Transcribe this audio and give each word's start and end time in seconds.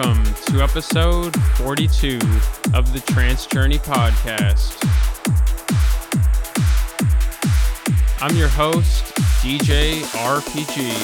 Welcome 0.00 0.24
to 0.46 0.62
episode 0.62 1.36
42 1.56 2.16
of 2.72 2.90
the 2.94 3.02
Trance 3.12 3.44
Journey 3.44 3.76
podcast. 3.76 4.78
I'm 8.22 8.34
your 8.34 8.48
host, 8.48 9.14
DJ 9.42 10.00
RPG. 10.16 10.94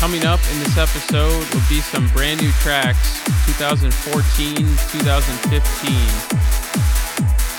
Coming 0.00 0.24
up 0.24 0.40
in 0.52 0.58
this 0.58 0.76
episode 0.76 1.54
will 1.54 1.62
be 1.68 1.80
some 1.82 2.08
brand 2.08 2.42
new 2.42 2.50
tracks 2.62 3.22
2014 3.46 4.56
2015. 4.56 5.94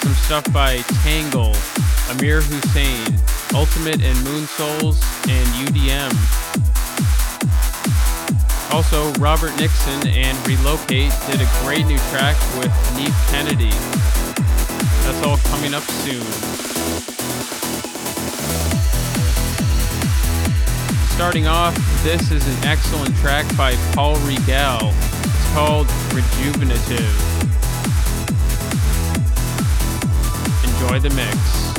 Some 0.02 0.14
stuff 0.16 0.52
by 0.52 0.80
Tangle, 1.02 1.56
Amir 2.10 2.42
Hussain, 2.42 3.16
Ultimate 3.54 4.04
and 4.04 4.18
Moonsouls, 4.18 5.02
and 5.30 5.48
UDM. 5.70 6.45
Also, 8.76 9.14
Robert 9.14 9.56
Nickson 9.58 10.06
and 10.06 10.38
Re:Locate 10.46 11.14
did 11.32 11.40
a 11.40 11.48
great 11.64 11.86
new 11.86 11.98
track 12.12 12.36
with 12.58 12.68
Neev 12.98 13.16
Kennedy. 13.32 13.72
That's 15.06 15.26
all 15.26 15.38
coming 15.50 15.74
up 15.74 15.84
soon. 16.04 16.22
Starting 21.16 21.48
off, 21.48 21.74
this 22.04 22.32
is 22.32 22.46
an 22.46 22.66
excellent 22.66 23.16
track 23.20 23.46
by 23.56 23.78
Paul 23.94 24.18
Rigel. 24.28 24.92
It's 25.24 25.54
called 25.54 25.88
Rejuvenative. 26.12 27.16
Enjoy 30.66 31.00
the 31.00 31.12
mix. 31.16 31.75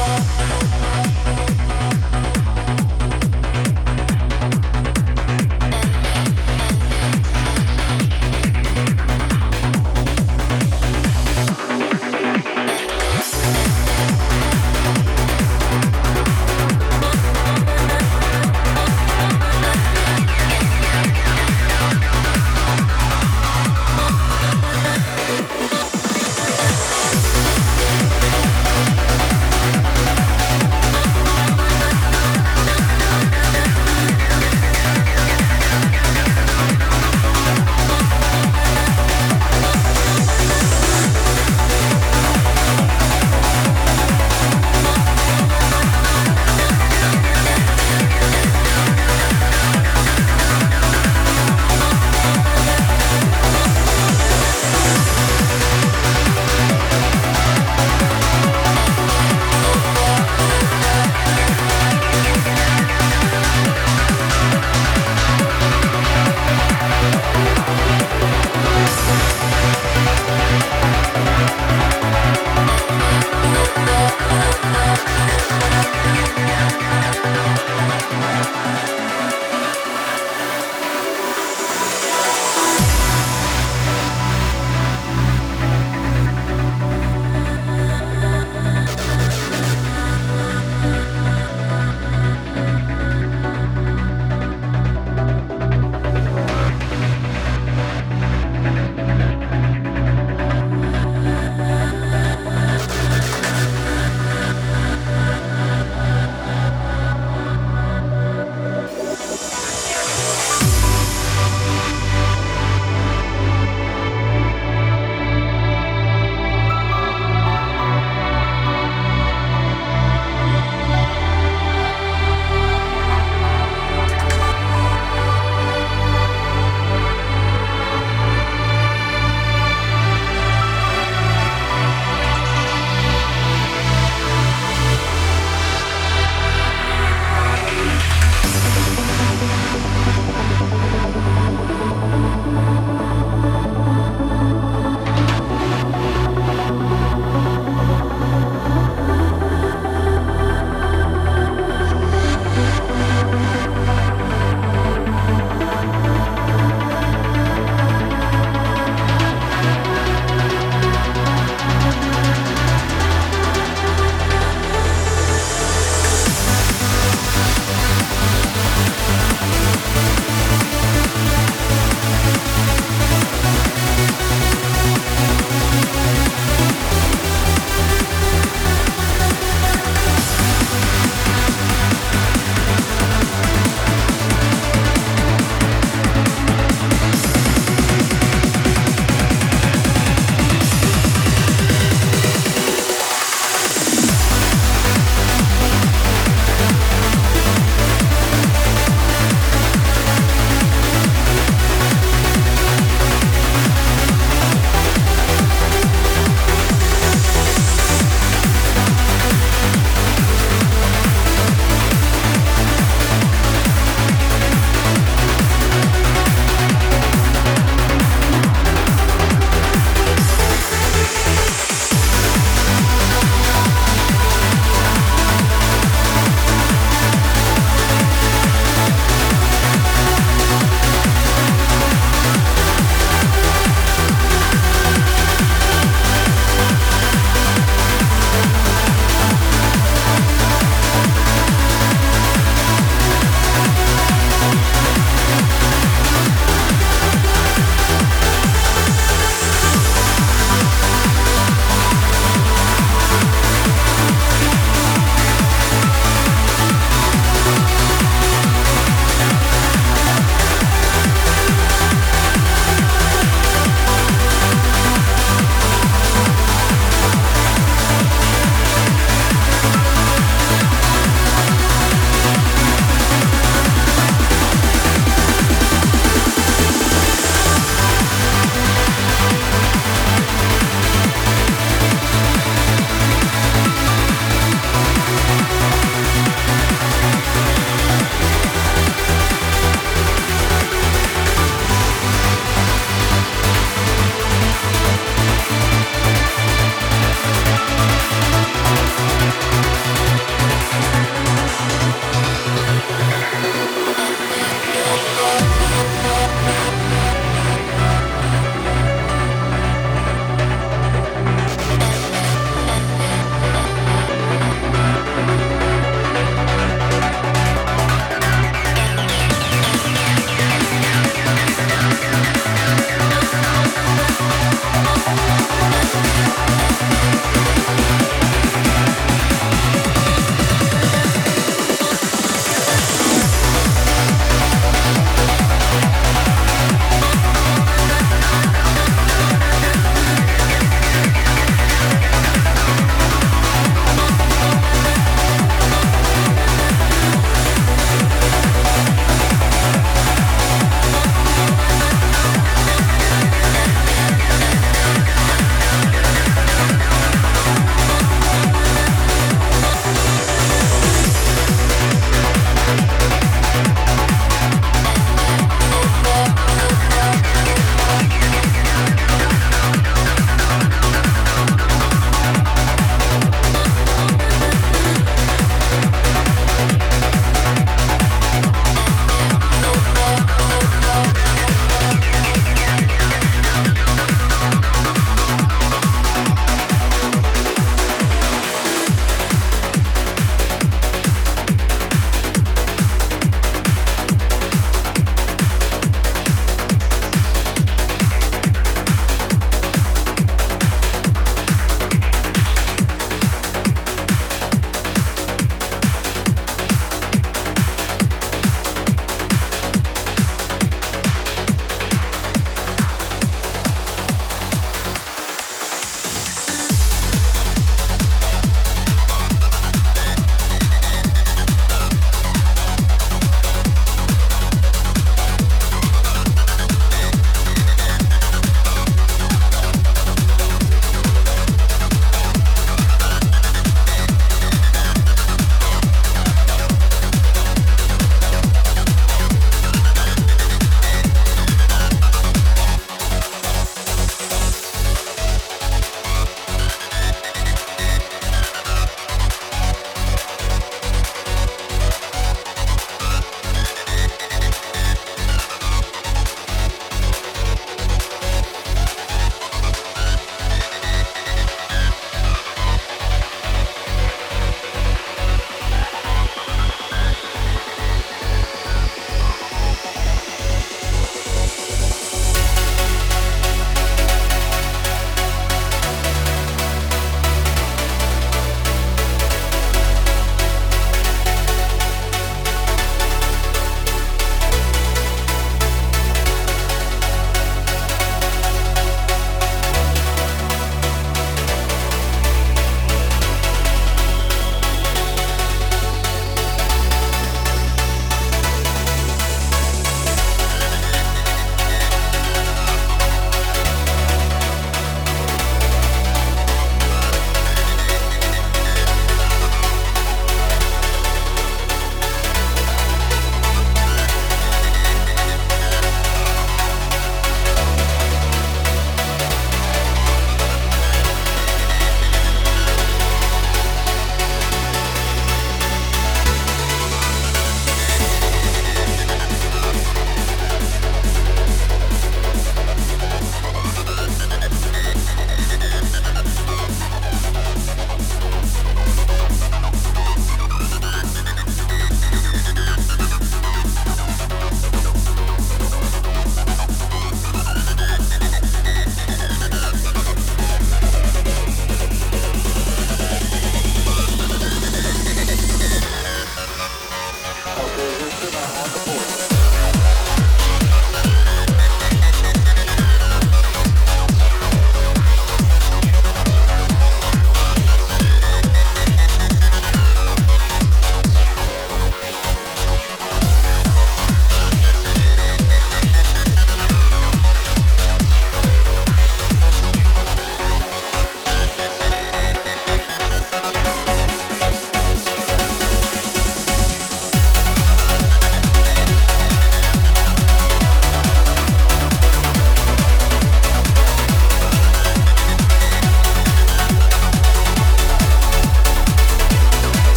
fall 0.00 0.39